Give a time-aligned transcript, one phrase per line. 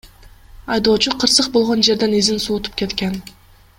[0.75, 3.15] Айдоочу кырсык болгон жерден изин суутуп кеткен.